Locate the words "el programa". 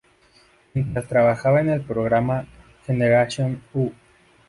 1.69-2.47